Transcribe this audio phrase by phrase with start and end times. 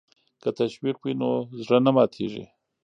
[0.41, 1.31] که تشویق وي نو
[1.63, 2.45] زړه نه ماتیږي.